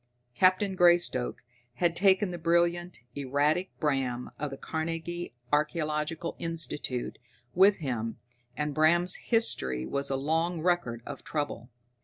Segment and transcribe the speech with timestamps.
[0.33, 1.43] Captain Greystoke
[1.75, 7.19] had taken the brilliant, erratic Bram, of the Carnegie Archaeological Institute,
[7.53, 8.17] with him,
[8.57, 11.69] and Bram's history was a long record of trouble.